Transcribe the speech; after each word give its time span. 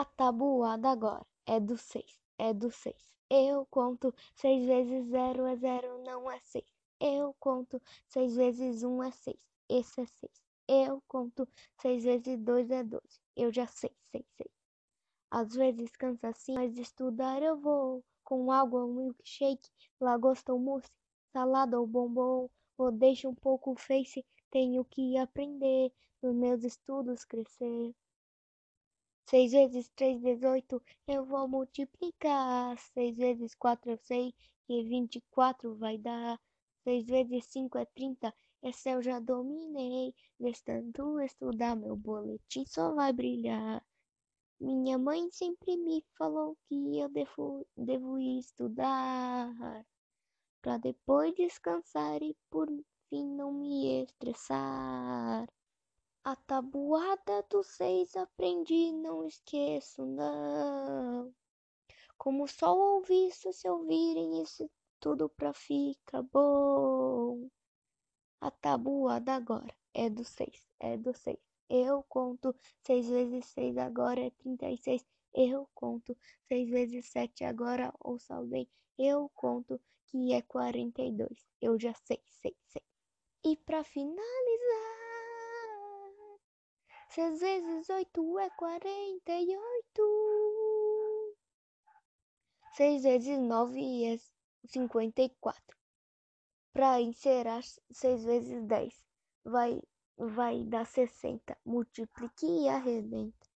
A 0.00 0.04
tabuada 0.04 0.90
agora 0.90 1.26
é 1.44 1.58
do 1.58 1.76
seis, 1.76 2.20
é 2.38 2.54
do 2.54 2.70
seis. 2.70 3.16
Eu 3.28 3.66
conto 3.66 4.14
seis 4.32 4.64
vezes 4.64 5.08
zero 5.08 5.44
é 5.44 5.56
zero, 5.56 6.04
não 6.04 6.30
é 6.30 6.38
seis. 6.38 6.72
Eu 7.00 7.34
conto 7.40 7.82
seis 8.06 8.36
vezes 8.36 8.84
um 8.84 9.02
é 9.02 9.10
seis, 9.10 9.44
esse 9.68 10.00
é 10.00 10.06
seis. 10.06 10.40
Eu 10.68 11.02
conto 11.08 11.48
seis 11.82 12.04
vezes 12.04 12.38
dois 12.38 12.70
é 12.70 12.84
doze. 12.84 13.20
Eu 13.34 13.52
já 13.52 13.66
sei, 13.66 13.90
sei, 14.12 14.24
sei. 14.36 14.48
Às 15.32 15.52
vezes 15.56 15.90
cansa 15.96 16.28
assim, 16.28 16.54
mas 16.54 16.78
estudar 16.78 17.42
eu 17.42 17.56
vou. 17.56 18.04
Com 18.22 18.52
água 18.52 18.84
ou 18.84 18.94
milkshake, 18.94 19.68
lagosta 20.00 20.52
ou 20.52 20.60
mousse, 20.60 20.92
salada 21.32 21.80
ou 21.80 21.88
bombom. 21.88 22.48
Ou 22.76 22.92
deixa 22.92 23.28
um 23.28 23.34
pouco 23.34 23.72
o 23.72 23.76
face, 23.76 24.24
tenho 24.48 24.84
que 24.84 25.16
aprender 25.16 25.92
nos 26.22 26.36
meus 26.36 26.62
estudos 26.62 27.24
crescer. 27.24 27.92
Seis 29.28 29.52
vezes 29.52 29.90
três, 29.94 30.18
dezoito, 30.22 30.82
eu 31.06 31.22
vou 31.22 31.46
multiplicar. 31.46 32.78
Seis 32.94 33.14
vezes 33.14 33.54
quatro, 33.54 33.90
eu 33.90 33.98
sei 33.98 34.34
que 34.66 34.82
vinte 34.84 35.16
e 35.16 35.20
quatro 35.30 35.76
vai 35.76 35.98
dar. 35.98 36.40
Seis 36.82 37.04
vezes 37.04 37.44
cinco 37.44 37.76
é 37.76 37.84
trinta, 37.84 38.34
essa 38.62 38.88
eu 38.88 39.02
já 39.02 39.20
dominei. 39.20 40.14
Restando 40.40 41.20
estudar, 41.20 41.76
meu 41.76 41.94
boletim 41.94 42.64
só 42.64 42.94
vai 42.94 43.12
brilhar. 43.12 43.84
Minha 44.58 44.96
mãe 44.96 45.30
sempre 45.30 45.76
me 45.76 46.02
falou 46.16 46.56
que 46.66 46.98
eu 46.98 47.10
devo, 47.10 47.66
devo 47.76 48.18
estudar. 48.18 49.84
Pra 50.62 50.78
depois 50.78 51.34
descansar 51.34 52.22
e 52.22 52.34
por 52.48 52.66
fim 53.10 53.26
não 53.26 53.52
me 53.52 54.04
estressar. 54.04 55.46
A 56.28 56.36
tabuada 56.36 57.42
dos 57.48 57.68
seis 57.68 58.14
aprendi, 58.14 58.92
não 58.92 59.26
esqueço, 59.26 60.04
não. 60.04 61.34
Como 62.18 62.46
só 62.46 62.76
ouvi 62.76 63.28
isso, 63.28 63.50
se 63.50 63.66
ouvirem 63.66 64.42
isso 64.42 64.70
tudo 65.00 65.30
pra 65.30 65.54
ficar 65.54 66.20
bom. 66.20 67.48
A 68.42 68.50
tabuada 68.50 69.36
agora 69.36 69.74
é 69.94 70.10
do 70.10 70.22
seis, 70.22 70.68
é 70.78 70.98
do 70.98 71.14
seis. 71.14 71.38
Eu 71.66 72.02
conto 72.02 72.54
seis 72.82 73.08
vezes 73.08 73.46
seis, 73.46 73.78
agora 73.78 74.20
é 74.20 74.28
trinta 74.28 74.68
e 74.68 74.76
seis. 74.76 75.06
Eu 75.32 75.66
conto 75.74 76.14
seis 76.46 76.68
vezes 76.68 77.06
sete, 77.10 77.42
agora 77.42 77.90
ouça 78.00 78.38
bem. 78.42 78.68
Eu 78.98 79.30
conto 79.34 79.80
que 80.04 80.34
é 80.34 80.42
quarenta 80.42 81.00
e 81.00 81.10
dois. 81.10 81.48
Eu 81.58 81.80
já 81.80 81.94
sei, 81.94 82.20
sei, 82.26 82.54
sei. 82.66 82.82
E 83.46 83.56
pra 83.56 83.82
finalizar. 83.82 85.07
Seis 87.10 87.40
vezes 87.40 87.88
oito 87.88 88.38
é 88.38 88.50
quarenta 88.50 89.32
e 89.32 89.56
oito. 89.56 91.36
Seis 92.76 93.02
vezes 93.02 93.38
nove 93.38 94.04
é 94.04 94.18
cinquenta 94.66 95.22
e 95.22 95.30
quatro. 95.40 95.76
Para 96.72 97.00
encerrar, 97.00 97.62
seis 97.90 98.24
vezes 98.24 98.62
dez 98.64 98.94
vai, 99.42 99.80
vai 100.16 100.64
dar 100.64 100.84
sessenta. 100.84 101.56
Multiplique 101.64 102.46
e 102.46 102.68
arrebenta. 102.68 103.46